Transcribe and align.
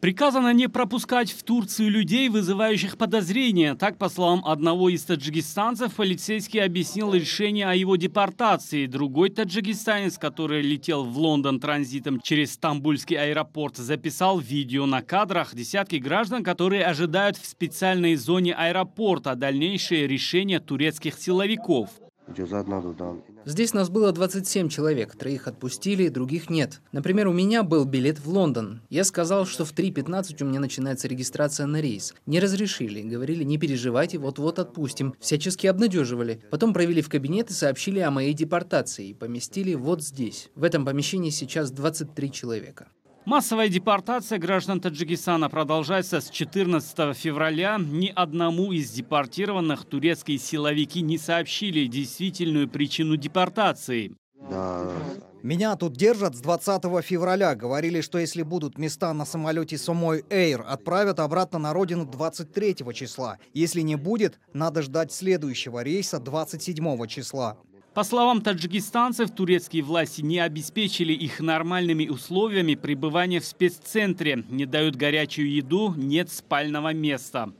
Приказано 0.00 0.52
не 0.52 0.68
пропускать 0.68 1.32
в 1.32 1.42
Турцию 1.42 1.90
людей, 1.90 2.28
вызывающих 2.28 2.96
подозрения. 2.96 3.74
Так, 3.74 3.98
по 3.98 4.08
словам 4.08 4.44
одного 4.44 4.90
из 4.90 5.02
таджикистанцев, 5.02 5.94
полицейский 5.94 6.62
объяснил 6.62 7.12
решение 7.14 7.66
о 7.68 7.74
его 7.74 7.96
депортации. 7.96 8.86
Другой 8.86 9.30
таджикистанец, 9.30 10.16
который 10.16 10.62
летел 10.62 11.04
в 11.04 11.18
Лондон 11.18 11.58
транзитом 11.58 12.20
через 12.20 12.52
Стамбульский 12.52 13.16
аэропорт, 13.16 13.76
записал 13.76 14.38
видео 14.38 14.86
на 14.86 15.02
кадрах 15.02 15.54
десятки 15.54 15.96
граждан, 15.96 16.44
которые 16.44 16.84
ожидают 16.84 17.36
в 17.36 17.46
специальной 17.46 18.14
зоне 18.14 18.54
аэропорта 18.54 19.34
дальнейшее 19.34 20.06
решение 20.06 20.60
турецких 20.60 21.18
силовиков. 21.18 21.90
Здесь 23.44 23.72
нас 23.72 23.88
было 23.88 24.12
27 24.12 24.68
человек, 24.68 25.16
троих 25.16 25.48
отпустили, 25.48 26.08
других 26.08 26.50
нет. 26.50 26.80
Например, 26.92 27.28
у 27.28 27.32
меня 27.32 27.62
был 27.62 27.84
билет 27.84 28.20
в 28.20 28.28
Лондон. 28.28 28.82
Я 28.90 29.04
сказал, 29.04 29.46
что 29.46 29.64
в 29.64 29.72
3.15 29.72 30.42
у 30.42 30.46
меня 30.46 30.60
начинается 30.60 31.08
регистрация 31.08 31.66
на 31.66 31.80
рейс. 31.80 32.14
Не 32.26 32.40
разрешили, 32.40 33.02
говорили, 33.02 33.44
не 33.44 33.58
переживайте, 33.58 34.18
вот-вот 34.18 34.58
отпустим. 34.58 35.14
Всячески 35.20 35.66
обнадеживали. 35.66 36.42
Потом 36.50 36.74
провели 36.74 37.02
в 37.02 37.08
кабинет 37.08 37.50
и 37.50 37.54
сообщили 37.54 38.00
о 38.00 38.10
моей 38.10 38.34
депортации. 38.34 39.12
Поместили 39.12 39.74
вот 39.74 40.02
здесь. 40.02 40.50
В 40.54 40.64
этом 40.64 40.84
помещении 40.84 41.30
сейчас 41.30 41.70
23 41.70 42.30
человека. 42.32 42.88
Массовая 43.24 43.68
депортация 43.68 44.38
граждан 44.38 44.80
Таджикистана 44.80 45.50
продолжается 45.50 46.20
с 46.20 46.30
14 46.30 47.16
февраля. 47.16 47.78
Ни 47.78 48.10
одному 48.14 48.72
из 48.72 48.90
депортированных 48.90 49.84
турецкие 49.84 50.38
силовики 50.38 51.02
не 51.02 51.18
сообщили 51.18 51.86
действительную 51.86 52.68
причину 52.68 53.16
депортации. 53.16 54.14
Да. 54.50 54.90
Меня 55.42 55.76
тут 55.76 55.92
держат 55.92 56.34
с 56.34 56.40
20 56.40 56.82
февраля. 57.04 57.54
Говорили, 57.54 58.00
что 58.00 58.18
если 58.18 58.42
будут 58.42 58.76
места 58.76 59.12
на 59.12 59.24
самолете 59.24 59.78
Сомой 59.78 60.24
Эйр, 60.30 60.64
отправят 60.66 61.20
обратно 61.20 61.58
на 61.58 61.72
родину 61.72 62.06
23 62.06 62.76
числа. 62.92 63.38
Если 63.54 63.82
не 63.82 63.96
будет, 63.96 64.40
надо 64.52 64.82
ждать 64.82 65.12
следующего 65.12 65.82
рейса 65.82 66.18
27 66.18 67.06
числа. 67.06 67.56
По 67.98 68.04
словам 68.04 68.42
таджикистанцев, 68.42 69.32
турецкие 69.32 69.82
власти 69.82 70.22
не 70.22 70.38
обеспечили 70.38 71.12
их 71.12 71.40
нормальными 71.40 72.06
условиями 72.06 72.76
пребывания 72.76 73.40
в 73.40 73.44
спеццентре, 73.44 74.44
не 74.48 74.66
дают 74.66 74.94
горячую 74.94 75.52
еду, 75.52 75.92
нет 75.96 76.30
спального 76.30 76.92
места. 76.94 77.52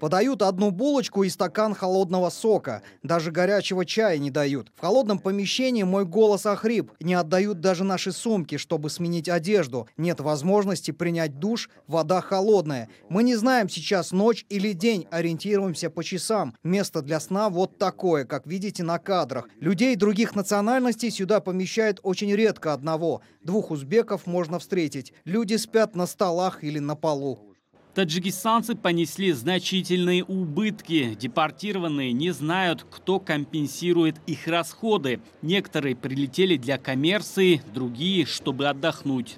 Подают 0.00 0.42
одну 0.42 0.70
булочку 0.70 1.24
и 1.24 1.30
стакан 1.30 1.74
холодного 1.74 2.28
сока. 2.28 2.82
Даже 3.02 3.30
горячего 3.30 3.86
чая 3.86 4.18
не 4.18 4.30
дают. 4.30 4.70
В 4.76 4.80
холодном 4.80 5.18
помещении 5.18 5.82
мой 5.82 6.04
голос 6.04 6.44
охрип. 6.44 6.92
Не 7.00 7.14
отдают 7.14 7.60
даже 7.60 7.84
наши 7.84 8.12
сумки, 8.12 8.58
чтобы 8.58 8.90
сменить 8.90 9.28
одежду. 9.28 9.88
Нет 9.96 10.20
возможности 10.20 10.90
принять 10.90 11.38
душ, 11.38 11.70
вода 11.86 12.20
холодная. 12.20 12.90
Мы 13.08 13.22
не 13.22 13.34
знаем 13.34 13.68
сейчас 13.68 14.12
ночь 14.12 14.44
или 14.50 14.72
день, 14.72 15.06
ориентируемся 15.10 15.88
по 15.88 16.04
часам. 16.04 16.54
Место 16.62 17.00
для 17.00 17.18
сна 17.20 17.48
вот 17.48 17.78
такое, 17.78 18.24
как 18.26 18.46
видите 18.46 18.82
на 18.82 18.98
кадрах. 18.98 19.48
Людей 19.58 19.96
других 19.96 20.34
национальностей 20.34 21.10
сюда 21.10 21.40
помещают 21.40 21.98
очень 22.02 22.34
редко 22.34 22.74
одного. 22.74 23.22
Двух 23.42 23.70
узбеков 23.70 24.26
можно 24.26 24.58
встретить. 24.58 25.14
Люди 25.24 25.54
спят 25.56 25.96
на 25.96 26.06
столах 26.06 26.62
или 26.62 26.78
на 26.78 26.94
полу. 26.94 27.51
Таджикистанцы 27.94 28.74
понесли 28.74 29.32
значительные 29.32 30.24
убытки. 30.24 31.14
Депортированные 31.20 32.12
не 32.12 32.30
знают, 32.30 32.86
кто 32.90 33.20
компенсирует 33.20 34.16
их 34.26 34.46
расходы. 34.46 35.20
Некоторые 35.42 35.94
прилетели 35.94 36.56
для 36.56 36.78
коммерции, 36.78 37.60
другие, 37.74 38.24
чтобы 38.24 38.66
отдохнуть. 38.66 39.36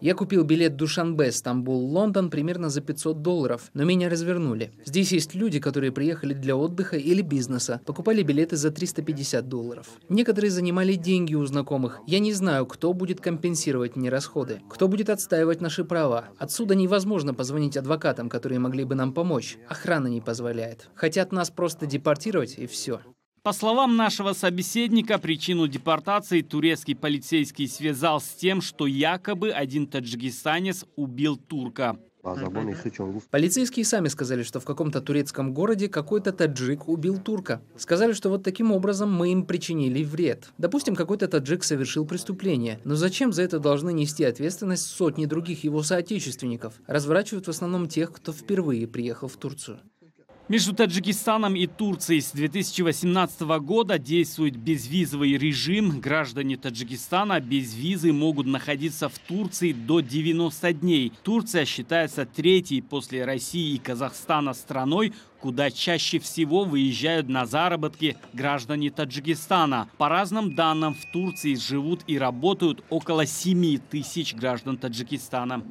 Я 0.00 0.14
купил 0.14 0.44
билет 0.44 0.76
Душанбе, 0.76 1.32
Стамбул, 1.32 1.86
Лондон 1.86 2.30
примерно 2.30 2.68
за 2.68 2.80
500 2.80 3.22
долларов, 3.22 3.70
но 3.72 3.84
меня 3.84 4.08
развернули. 4.08 4.72
Здесь 4.84 5.12
есть 5.12 5.34
люди, 5.34 5.58
которые 5.58 5.90
приехали 5.90 6.34
для 6.34 6.56
отдыха 6.56 6.96
или 6.96 7.22
бизнеса, 7.22 7.80
покупали 7.86 8.22
билеты 8.22 8.56
за 8.56 8.70
350 8.70 9.48
долларов. 9.48 9.88
Некоторые 10.08 10.50
занимали 10.50 10.94
деньги 10.94 11.34
у 11.34 11.44
знакомых. 11.46 12.00
Я 12.06 12.18
не 12.18 12.32
знаю, 12.32 12.66
кто 12.66 12.92
будет 12.92 13.20
компенсировать 13.20 13.96
мне 13.96 14.10
расходы, 14.10 14.60
кто 14.68 14.86
будет 14.86 15.08
отстаивать 15.08 15.60
наши 15.60 15.84
права. 15.84 16.26
Отсюда 16.38 16.74
невозможно 16.74 17.32
позвонить 17.32 17.76
адвокатам, 17.76 18.28
которые 18.28 18.58
могли 18.58 18.84
бы 18.84 18.94
нам 18.94 19.12
помочь. 19.12 19.58
Охрана 19.68 20.08
не 20.08 20.20
позволяет. 20.20 20.90
Хотят 20.94 21.32
нас 21.32 21.50
просто 21.50 21.86
депортировать 21.86 22.58
и 22.58 22.66
все. 22.66 23.00
По 23.42 23.54
словам 23.54 23.96
нашего 23.96 24.34
собеседника, 24.34 25.18
причину 25.18 25.66
депортации 25.66 26.42
турецкий 26.42 26.94
полицейский 26.94 27.68
связал 27.68 28.20
с 28.20 28.28
тем, 28.28 28.60
что 28.60 28.86
якобы 28.86 29.50
один 29.50 29.86
таджикистанец 29.86 30.84
убил 30.94 31.38
турка. 31.38 31.98
Полицейские 33.30 33.86
сами 33.86 34.08
сказали, 34.08 34.42
что 34.42 34.60
в 34.60 34.66
каком-то 34.66 35.00
турецком 35.00 35.54
городе 35.54 35.88
какой-то 35.88 36.32
таджик 36.32 36.86
убил 36.86 37.18
турка. 37.18 37.62
Сказали, 37.78 38.12
что 38.12 38.28
вот 38.28 38.44
таким 38.44 38.72
образом 38.72 39.10
мы 39.10 39.32
им 39.32 39.46
причинили 39.46 40.04
вред. 40.04 40.50
Допустим, 40.58 40.94
какой-то 40.94 41.26
таджик 41.26 41.64
совершил 41.64 42.04
преступление, 42.04 42.78
но 42.84 42.94
зачем 42.94 43.32
за 43.32 43.40
это 43.42 43.58
должны 43.58 43.90
нести 43.94 44.22
ответственность 44.22 44.84
сотни 44.84 45.24
других 45.24 45.64
его 45.64 45.82
соотечественников? 45.82 46.74
Разворачивают 46.86 47.46
в 47.46 47.50
основном 47.50 47.88
тех, 47.88 48.12
кто 48.12 48.32
впервые 48.32 48.86
приехал 48.86 49.28
в 49.28 49.38
Турцию. 49.38 49.80
Между 50.50 50.74
Таджикистаном 50.74 51.54
и 51.54 51.68
Турцией 51.68 52.20
с 52.20 52.32
2018 52.32 53.42
года 53.60 54.00
действует 54.00 54.56
безвизовый 54.56 55.38
режим. 55.38 56.00
Граждане 56.00 56.56
Таджикистана 56.56 57.38
без 57.38 57.72
визы 57.72 58.12
могут 58.12 58.46
находиться 58.48 59.08
в 59.08 59.16
Турции 59.20 59.70
до 59.70 60.00
90 60.00 60.72
дней. 60.72 61.12
Турция 61.22 61.64
считается 61.64 62.26
третьей 62.26 62.80
после 62.82 63.24
России 63.24 63.76
и 63.76 63.78
Казахстана 63.78 64.52
страной, 64.52 65.12
куда 65.38 65.70
чаще 65.70 66.18
всего 66.18 66.64
выезжают 66.64 67.28
на 67.28 67.46
заработки 67.46 68.16
граждане 68.32 68.90
Таджикистана. 68.90 69.88
По 69.98 70.08
разным 70.08 70.56
данным, 70.56 70.94
в 70.94 71.12
Турции 71.12 71.54
живут 71.54 72.00
и 72.08 72.18
работают 72.18 72.82
около 72.90 73.24
7 73.24 73.78
тысяч 73.88 74.34
граждан 74.34 74.78
Таджикистана. 74.78 75.62